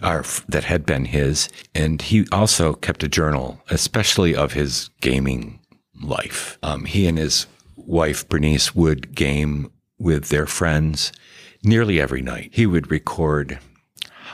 [0.00, 1.48] that had been his.
[1.74, 5.60] And he also kept a journal, especially of his gaming
[6.02, 6.58] life.
[6.62, 11.12] Um, he and his wife, Bernice, would game with their friends
[11.62, 12.50] nearly every night.
[12.52, 13.58] He would record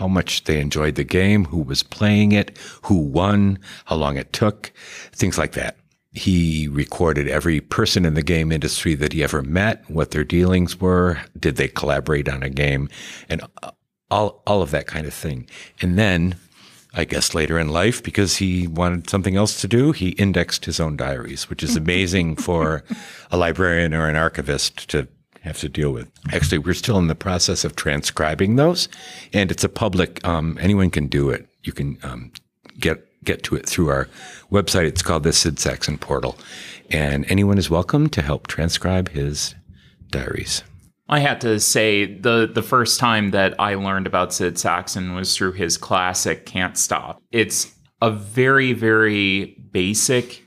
[0.00, 4.32] how much they enjoyed the game, who was playing it, who won, how long it
[4.32, 4.72] took,
[5.12, 5.76] things like that.
[6.12, 10.80] He recorded every person in the game industry that he ever met, what their dealings
[10.80, 12.88] were, did they collaborate on a game,
[13.28, 13.42] and
[14.10, 15.46] all all of that kind of thing.
[15.80, 16.36] And then
[16.92, 20.80] I guess later in life, because he wanted something else to do, he indexed his
[20.80, 22.82] own diaries, which is amazing for
[23.30, 25.06] a librarian or an archivist to
[25.42, 26.10] have to deal with.
[26.32, 28.88] Actually, we're still in the process of transcribing those,
[29.32, 30.26] and it's a public.
[30.26, 31.46] Um, anyone can do it.
[31.62, 32.32] You can um,
[32.78, 34.08] get get to it through our
[34.50, 34.86] website.
[34.86, 36.36] It's called the Sid Sackson Portal,
[36.90, 39.54] and anyone is welcome to help transcribe his
[40.10, 40.64] diaries.
[41.10, 45.36] I had to say the the first time that I learned about Sid Sackson was
[45.36, 50.44] through his classic "Can't Stop." It's a very very basic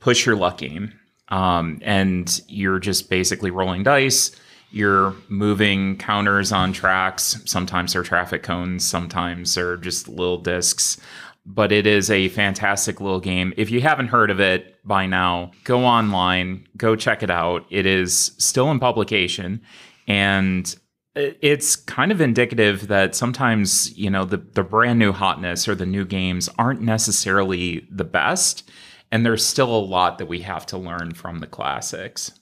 [0.00, 0.94] push your luck game,
[1.28, 4.34] um, and you're just basically rolling dice.
[4.72, 7.38] You're moving counters on tracks.
[7.44, 8.86] Sometimes they're traffic cones.
[8.86, 10.98] Sometimes they're just little discs
[11.46, 13.52] but it is a fantastic little game.
[13.56, 17.64] If you haven't heard of it by now, go online, go check it out.
[17.70, 19.62] It is still in publication
[20.10, 20.76] and
[21.14, 25.86] it's kind of indicative that sometimes, you know, the the brand new hotness or the
[25.86, 28.68] new games aren't necessarily the best
[29.12, 32.32] and there's still a lot that we have to learn from the classics.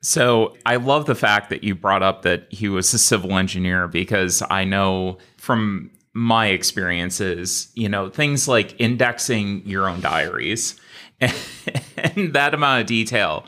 [0.00, 3.88] So, I love the fact that you brought up that he was a civil engineer
[3.88, 10.78] because I know from my experiences, you know, things like indexing your own diaries
[11.20, 13.46] and, that amount of detail.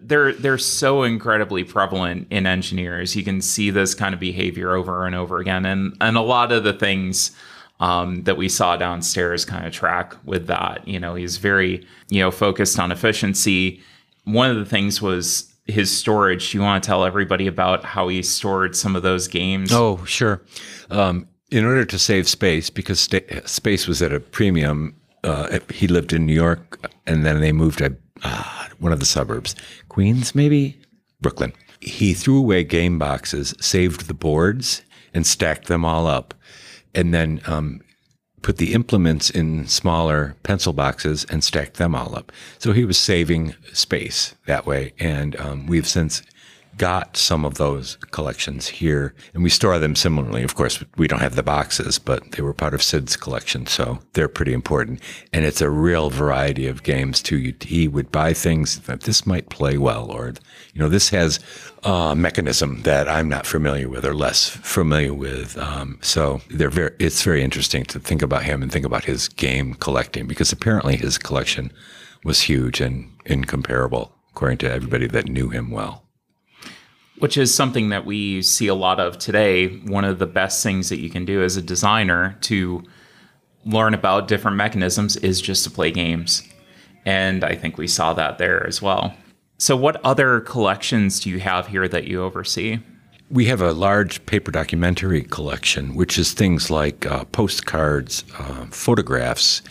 [0.00, 3.16] They're they're so incredibly prevalent in engineers.
[3.16, 6.52] You can see this kind of behavior over and over again, and and a lot
[6.52, 7.32] of the things
[7.80, 10.86] um, that we saw downstairs kind of track with that.
[10.86, 13.80] You know, he's very you know focused on efficiency.
[14.24, 16.54] One of the things was his storage.
[16.54, 19.72] You want to tell everybody about how he stored some of those games?
[19.72, 20.42] Oh, sure.
[20.90, 23.08] Um, in order to save space, because
[23.44, 27.78] space was at a premium, uh, he lived in New York, and then they moved
[27.78, 29.54] to uh, one of the suburbs,
[29.88, 30.80] Queens, maybe
[31.20, 31.52] Brooklyn.
[31.80, 34.82] He threw away game boxes, saved the boards,
[35.14, 36.34] and stacked them all up,
[36.94, 37.80] and then um,
[38.42, 42.32] put the implements in smaller pencil boxes and stacked them all up.
[42.58, 46.22] So he was saving space that way, and um, we've since
[46.78, 50.42] got some of those collections here and we store them similarly.
[50.42, 53.66] Of course, we don't have the boxes, but they were part of Sid's collection.
[53.66, 55.00] So they're pretty important.
[55.32, 57.54] And it's a real variety of games too.
[57.60, 60.34] He would buy things that this might play well, or,
[60.74, 61.40] you know, this has
[61.84, 65.58] a mechanism that I'm not familiar with or less familiar with.
[65.58, 69.28] Um, so they're very, it's very interesting to think about him and think about his
[69.28, 71.72] game collecting because apparently his collection
[72.24, 76.01] was huge and incomparable according to everybody that knew him well
[77.22, 79.68] which is something that we see a lot of today.
[79.68, 82.82] One of the best things that you can do as a designer to
[83.64, 86.42] learn about different mechanisms is just to play games.
[87.06, 89.14] And I think we saw that there as well.
[89.56, 92.80] So, what other collections do you have here that you oversee?
[93.30, 99.62] We have a large paper documentary collection, which is things like uh, postcards, uh, photographs,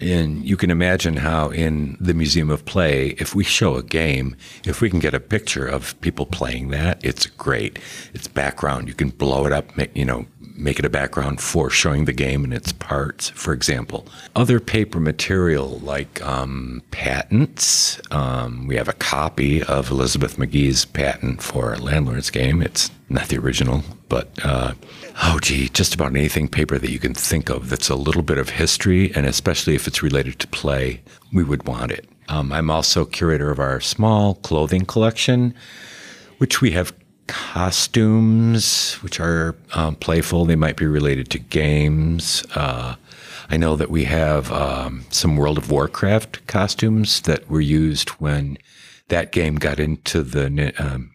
[0.00, 4.36] and you can imagine how in the Museum of Play, if we show a game,
[4.64, 7.78] if we can get a picture of people playing that, it's great.
[8.14, 8.88] It's background.
[8.88, 10.26] You can blow it up, you know,
[10.60, 14.06] make it a background for showing the game and its parts, for example.
[14.36, 18.00] Other paper material like um, patents.
[18.10, 22.62] Um, we have a copy of Elizabeth Magie's patent for a Landlord's Game.
[22.62, 24.74] It's not the original, but uh,
[25.24, 28.38] oh gee, just about anything paper that you can think of that's a little bit
[28.38, 31.00] of history, and especially if it's related to play,
[31.32, 32.08] we would want it.
[32.28, 35.54] Um, I'm also curator of our small clothing collection,
[36.38, 36.92] which we have
[37.30, 40.44] costumes, which are um, playful.
[40.44, 42.44] They might be related to games.
[42.54, 42.96] Uh,
[43.48, 48.58] I know that we have um, some World of Warcraft costumes that were used when
[49.08, 51.12] that game got into the um,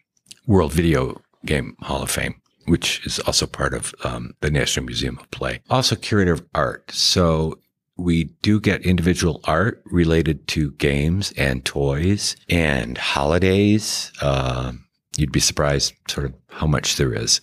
[0.47, 5.17] World Video Game Hall of Fame which is also part of um, the National Museum
[5.19, 5.62] of Play.
[5.69, 6.91] Also, curator of art.
[6.91, 7.60] So
[7.97, 14.12] we do get individual art related to games and toys and holidays.
[14.21, 14.73] Uh,
[15.17, 17.41] you'd be surprised sort of how much there is.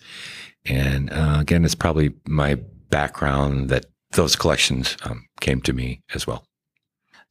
[0.65, 2.55] And uh, again, it's probably my
[2.89, 6.45] background that those collections um, came to me as well.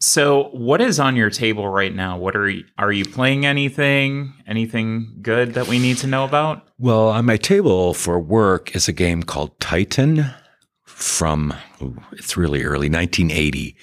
[0.00, 2.18] So, what is on your table right now?
[2.18, 4.34] What are you, are you playing anything?
[4.48, 6.68] Anything good that we need to know about?
[6.76, 10.26] Well, on my table for work is a game called Titan
[10.84, 13.76] from ooh, it's really early 1980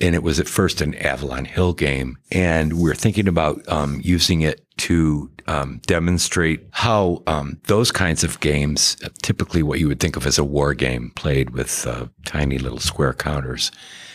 [0.00, 4.40] and it was at first an Avalon Hill game and we're thinking about um, using
[4.40, 10.16] it to um, demonstrate how um, those kinds of games, typically what you would think
[10.16, 13.70] of as a war game, played with uh, tiny little square counters,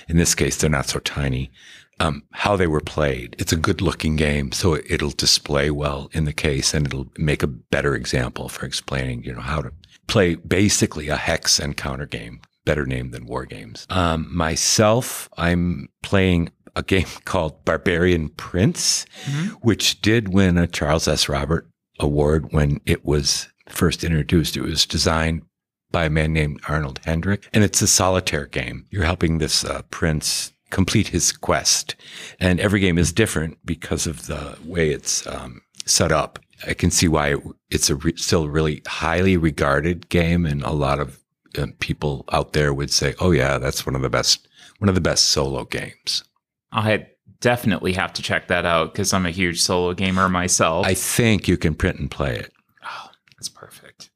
[0.07, 1.51] in this case, they're not so tiny.
[1.99, 3.37] Um, how they were played.
[3.39, 7.41] It's a good looking game, so it'll display well in the case and it'll make
[7.41, 9.71] a better example for explaining, you know, how to
[10.07, 12.41] play basically a hex and counter game.
[12.65, 13.85] Better name than war games.
[13.89, 19.47] Um, myself, I'm playing a game called Barbarian Prince, mm-hmm.
[19.61, 21.29] which did win a Charles S.
[21.29, 21.67] Robert
[21.99, 24.57] award when it was first introduced.
[24.57, 25.43] It was designed
[25.91, 28.85] by a man named Arnold Hendrick, and it's a solitaire game.
[28.89, 31.95] You're helping this uh, prince complete his quest,
[32.39, 36.39] and every game is different because of the way it's um, set up.
[36.67, 37.35] I can see why
[37.69, 41.19] it's a re- still really highly regarded game, and a lot of
[41.57, 44.47] uh, people out there would say, "Oh yeah, that's one of the best,
[44.79, 46.23] one of the best solo games."
[46.71, 47.07] I
[47.41, 50.85] definitely have to check that out because I'm a huge solo gamer myself.
[50.85, 52.51] I think you can print and play it.
[52.83, 54.09] Oh, that's perfect.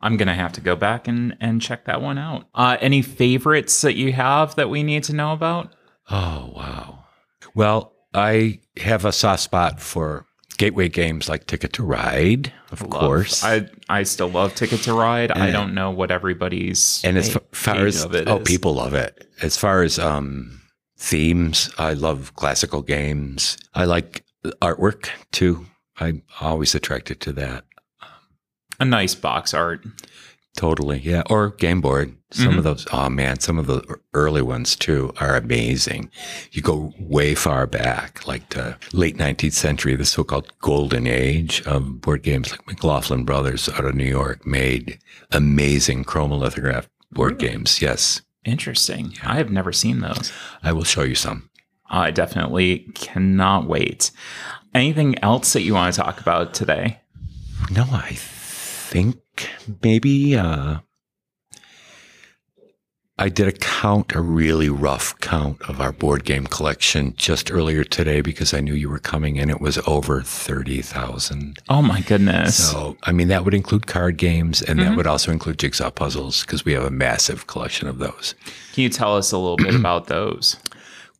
[0.00, 2.46] I'm gonna have to go back and and check that one out.
[2.54, 5.72] Uh, any favorites that you have that we need to know about?
[6.10, 7.04] Oh wow.
[7.54, 10.26] Well, I have a soft spot for
[10.58, 13.42] gateway games like Ticket to Ride, of Love- course.
[13.42, 15.30] I I still love Ticket to Ride.
[15.30, 18.42] I don't know what everybody's and as fa- far as oh, is.
[18.44, 19.28] people love it.
[19.42, 20.62] As far as um,
[20.98, 23.58] themes, I love classical games.
[23.74, 24.24] I like
[24.62, 25.66] artwork too.
[25.98, 27.64] I'm always attracted to that.
[28.80, 29.84] a nice box art.
[30.56, 31.22] Totally, yeah.
[31.28, 32.16] Or game board.
[32.34, 32.58] Some Mm-hmm.
[32.58, 32.86] of those.
[32.92, 33.82] Oh man, some of the
[34.12, 36.10] early ones too are amazing.
[36.52, 42.00] You go way far back, like the late 19th century, the so-called golden age of
[42.00, 42.50] board games.
[42.50, 44.98] Like McLoughlin Brothers out of New York made
[45.30, 47.80] amazing chromolithograph board games.
[47.80, 49.14] Yes, Interesting.
[49.22, 50.30] I have never seen those.
[50.62, 51.48] I will show you some.
[51.88, 54.10] I definitely cannot wait.
[54.74, 57.00] Anything else that you want to talk about today?
[57.70, 59.16] No, I think
[59.82, 60.78] maybe uh,
[63.16, 67.84] I did a count, a really rough count of our board game collection just earlier
[67.84, 71.58] today because I knew you were coming and it was over 30,000.
[71.68, 72.70] Oh my goodness.
[72.72, 76.40] So, I mean, that would include card games and that would also include jigsaw puzzles
[76.40, 78.34] because we have a massive collection of those.
[78.72, 80.56] Can you tell us a little bit about those?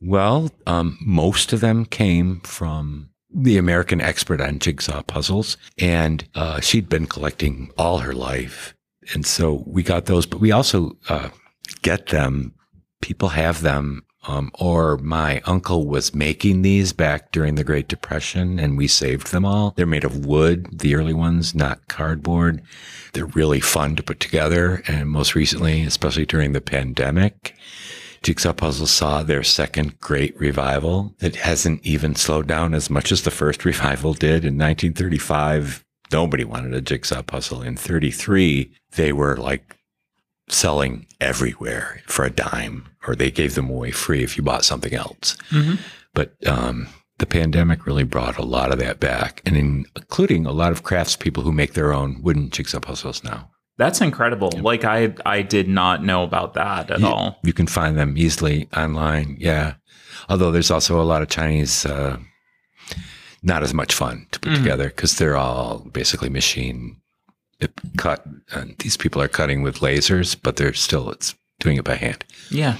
[0.01, 6.59] Well, um, most of them came from the American expert on jigsaw puzzles, and uh,
[6.59, 8.75] she'd been collecting all her life,
[9.13, 10.25] and so we got those.
[10.25, 11.29] But we also uh,
[11.65, 12.53] get them.
[13.01, 18.59] People have them, um, or my uncle was making these back during the Great Depression,
[18.59, 19.73] and we saved them all.
[19.75, 22.61] They're made of wood, the early ones, not cardboard.
[23.13, 27.55] They're really fun to put together, and most recently, especially during the pandemic.
[28.23, 31.13] Jigsaw Puzzle saw their second great revival.
[31.21, 35.85] It hasn't even slowed down as much as the first revival did in 1935.
[36.11, 37.61] Nobody wanted a jigsaw puzzle.
[37.61, 39.77] In 33, they were like
[40.47, 44.93] selling everywhere for a dime, or they gave them away free if you bought something
[44.93, 45.35] else.
[45.49, 45.79] Mhm.
[46.13, 46.87] But um,
[47.17, 50.83] the pandemic really brought a lot of that back, and in, including a lot of
[50.83, 53.49] craftspeople who make their own wooden jigsaw puzzles now.
[53.77, 54.51] That's incredible.
[54.61, 57.39] Like I I did not know about that at You- all.
[57.43, 59.35] You can find them easily online.
[59.39, 59.73] Yeah.
[60.29, 62.17] Although there's also a lot of Chinese, uh,
[63.43, 64.57] not as much fun to put Mhm.
[64.57, 66.97] together because they're all basically machine
[67.97, 68.25] cut.
[68.51, 72.25] And these people are cutting with lasers, but they're still, it's doing it by hand.
[72.49, 72.77] Yeah.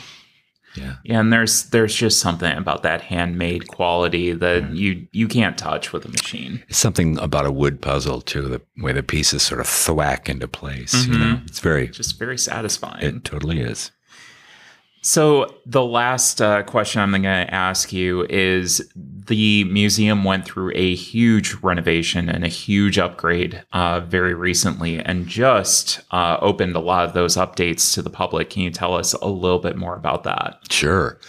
[0.78, 0.96] Yeah.
[1.04, 4.76] Yeah, and there's there's just something about that handmade quality that mm-hmm.
[4.76, 6.64] you you can't touch with a machine.
[6.68, 10.48] It's something about a wood puzzle too, the way the pieces sort of thwack into
[10.48, 11.08] place.
[11.08, 11.22] You mm-hmm.
[11.22, 13.04] know, it's very, Just very satisfying.
[13.04, 13.92] it totally is.
[15.06, 20.72] So the last uh, question I'm going to ask you is: the museum went through
[20.74, 26.80] a huge renovation and a huge upgrade uh, very recently, and just uh, opened a
[26.80, 28.50] lot of those updates to the public.
[28.50, 30.58] Can you tell us a little bit more about that?
[30.72, 31.20] Sure.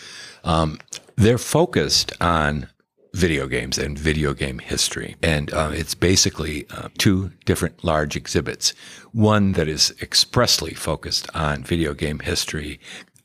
[0.42, 0.80] Um,
[1.16, 2.70] they're focused on
[3.16, 5.16] video games and video game history.
[5.22, 8.74] And uh, it's basically uh, two different large exhibits.
[9.12, 12.78] One that is expressly focused on video game history.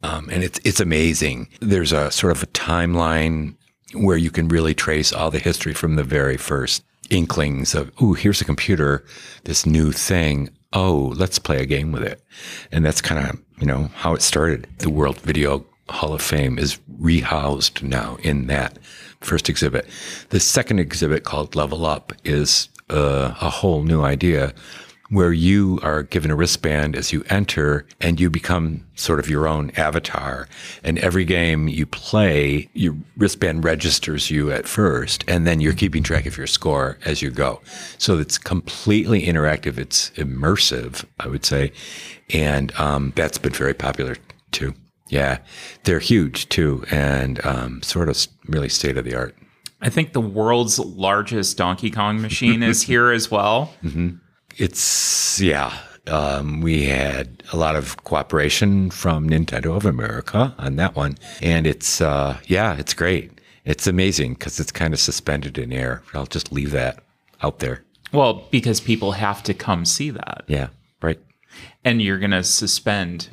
[0.03, 1.47] Um, and it's, it's amazing.
[1.59, 3.55] There's a sort of a timeline
[3.93, 8.13] where you can really trace all the history from the very first inklings of, oh,
[8.13, 9.05] here's a computer,
[9.43, 10.49] this new thing.
[10.73, 12.23] Oh, let's play a game with it.
[12.71, 14.67] And that's kind of, you know, how it started.
[14.79, 18.79] The World Video Hall of Fame is rehoused now in that
[19.19, 19.87] first exhibit.
[20.29, 24.53] The second exhibit called Level Up is uh, a whole new idea
[25.11, 29.45] where you are given a wristband as you enter and you become sort of your
[29.45, 30.47] own avatar.
[30.85, 36.01] And every game you play, your wristband registers you at first, and then you're keeping
[36.01, 37.61] track of your score as you go.
[37.97, 39.77] So it's completely interactive.
[39.77, 41.73] It's immersive, I would say.
[42.33, 44.15] And um, that's been very popular
[44.51, 44.73] too.
[45.09, 45.39] Yeah,
[45.83, 49.35] they're huge too, and um, sort of really state of the art.
[49.81, 53.73] I think the world's largest Donkey Kong machine is here as well.
[54.57, 55.77] It's yeah.
[56.07, 61.67] Um, we had a lot of cooperation from Nintendo of America on that one, and
[61.67, 63.39] it's uh, yeah, it's great.
[63.65, 66.01] It's amazing because it's kind of suspended in air.
[66.13, 67.03] I'll just leave that
[67.43, 67.83] out there.
[68.11, 70.43] Well, because people have to come see that.
[70.47, 70.69] Yeah,
[71.01, 71.19] right.
[71.83, 73.29] And you're going to suspend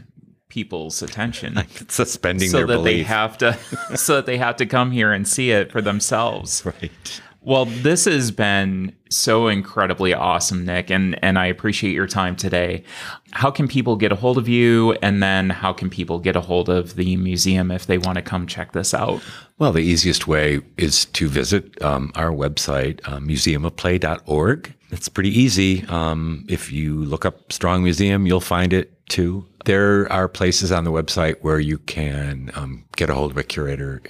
[0.48, 2.96] people's attention suspending so their that belief.
[2.96, 3.52] they have to
[3.96, 6.64] so that they have to come here and see it for themselves.
[6.80, 7.22] right.
[7.41, 12.82] Well, this has been so incredibly awesome, Nick, and and I appreciate your time today.
[13.30, 16.41] How can people get a hold of you, and then how can people get a
[16.41, 19.22] hold of the museum if they want to come check this out?
[19.59, 24.74] Well, the easiest way is to visit um, our website, uh, museumofplay.org.
[24.91, 25.84] It's pretty easy.
[25.86, 29.47] Um, if you look up Strong Museum, you'll find it too.
[29.64, 33.43] There are places on the website where you can um, get a hold of a
[33.43, 34.03] curator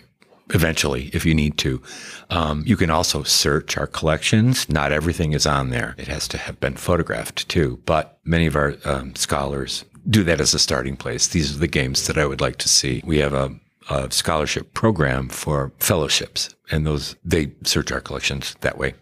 [0.51, 1.83] eventually if you need to.
[2.31, 4.69] Um, you can also search our collections.
[4.69, 5.95] Not everything is on there.
[5.99, 10.41] It has to have been photographed too, but many of our um, scholars do that
[10.41, 11.27] as a starting place.
[11.27, 13.03] These are the games that I would like to see.
[13.05, 13.55] We have a,
[13.91, 18.95] a scholarship program for fellowships, and those they search our collections that way.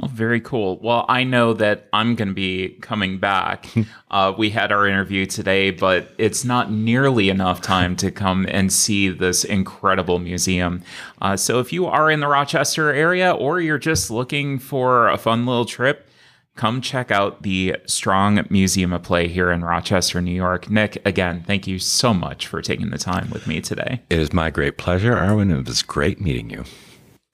[0.00, 0.78] Oh, very cool.
[0.78, 3.66] Well, I know that I'm going to be coming back.
[4.10, 8.72] uh, we had our interview today, but it's not nearly enough time to come and
[8.72, 10.82] see this incredible museum.
[11.20, 15.18] Uh, so if you are in the Rochester area or you're just looking for a
[15.18, 16.08] fun little trip,
[16.56, 20.70] come check out the Strong Museum of Play here in Rochester, New York.
[20.70, 24.00] Nick, again, thank you so much for taking the time with me today.
[24.08, 25.54] It is my great pleasure, Arwen.
[25.54, 26.64] It was great meeting you.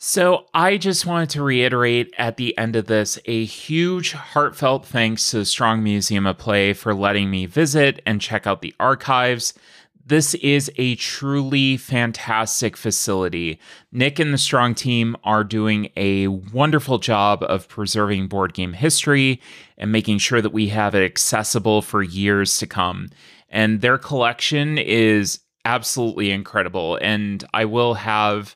[0.00, 5.28] So, I just wanted to reiterate at the end of this a huge heartfelt thanks
[5.32, 9.54] to the Strong Museum of Play for letting me visit and check out the archives.
[10.06, 13.58] This is a truly fantastic facility.
[13.90, 19.40] Nick and the Strong team are doing a wonderful job of preserving board game history
[19.76, 23.10] and making sure that we have it accessible for years to come.
[23.48, 27.00] And their collection is absolutely incredible.
[27.02, 28.54] And I will have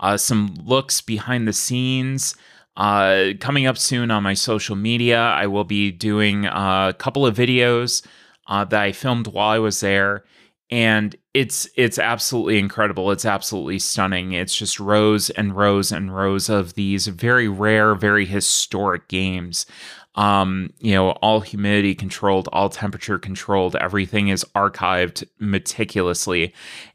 [0.00, 2.34] uh, some looks behind the scenes.
[2.76, 7.36] Uh, coming up soon on my social media, I will be doing a couple of
[7.36, 8.04] videos
[8.46, 10.24] uh, that I filmed while I was there,
[10.70, 13.10] and it's it's absolutely incredible.
[13.10, 14.32] It's absolutely stunning.
[14.32, 19.66] It's just rows and rows and rows of these very rare, very historic games.
[20.14, 23.76] Um, you know, all humidity controlled, all temperature controlled.
[23.76, 26.54] Everything is archived meticulously,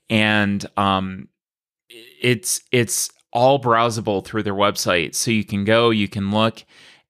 [0.09, 1.29] and um,
[1.89, 5.15] it's it's all browsable through their website.
[5.15, 6.63] So you can go you can look.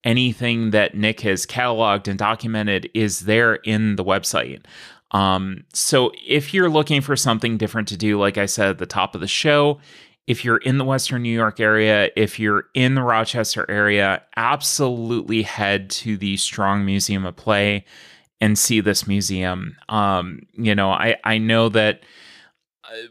[0.03, 4.63] Anything that nick has cataloged and documented is there in the website.
[5.11, 8.86] Um, so if you're looking for something different to do like i said at the
[8.86, 9.80] top of the show
[10.26, 15.43] if you're in the western new york area if you're in the rochester area absolutely
[15.43, 17.86] head to the strong museum of play
[18.41, 19.78] and see this museum.
[19.89, 22.01] Um, you know i i know that
[22.84, 23.07] uh,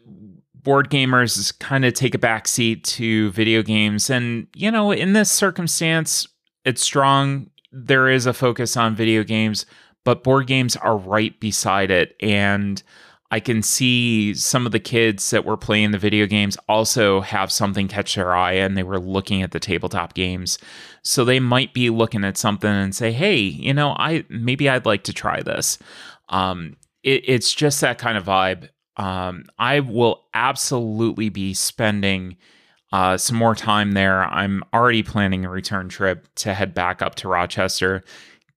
[0.64, 4.10] board gamers kind of take a backseat to video games.
[4.10, 6.26] And, you know, in this circumstance,
[6.64, 7.50] it's strong.
[7.70, 9.66] There is a focus on video games,
[10.04, 12.16] but board games are right beside it.
[12.20, 12.82] And
[13.30, 17.50] I can see some of the kids that were playing the video games also have
[17.52, 20.58] something catch their eye and they were looking at the tabletop games.
[21.02, 24.86] So they might be looking at something and say, hey, you know, I maybe I'd
[24.86, 25.78] like to try this.
[26.28, 32.36] Um, it, it's just that kind of vibe um, I will absolutely be spending
[32.92, 34.22] uh, some more time there.
[34.24, 38.04] I'm already planning a return trip to head back up to Rochester,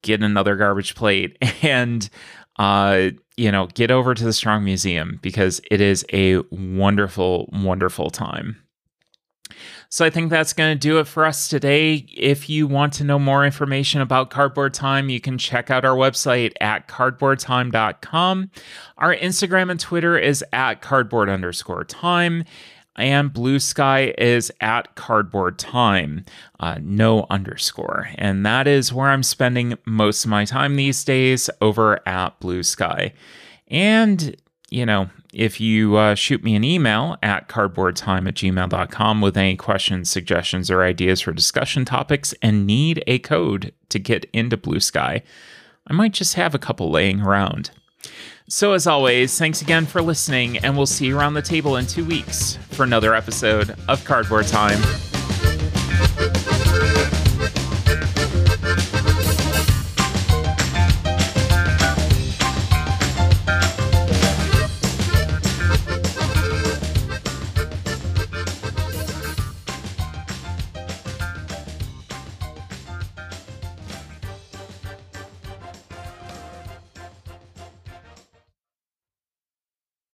[0.03, 2.07] get another garbage plate, and
[2.57, 8.09] uh, you know, get over to the Strong Museum because it is a wonderful, wonderful
[8.09, 8.61] time.
[9.89, 12.05] So I think that's going to do it for us today.
[12.15, 15.95] If you want to know more information about Cardboard Time, you can check out our
[15.95, 18.51] website at cardboardtime.com.
[18.97, 22.43] Our Instagram and Twitter is at cardboard underscore time.
[22.99, 26.25] And Bluesky is at cardboard time,
[26.59, 28.09] uh, no underscore.
[28.15, 33.11] And that is where I'm spending most of my time these days over at Bluesky.
[33.67, 34.35] And
[34.69, 39.55] you know, if you uh, shoot me an email at cardboardtime at gmail.com with any
[39.55, 45.21] questions, suggestions, or ideas for discussion topics and need a code to get into Bluesky,
[45.87, 47.71] I might just have a couple laying around.
[48.49, 51.85] So, as always, thanks again for listening, and we'll see you around the table in
[51.85, 54.79] two weeks for another episode of Cardboard Time.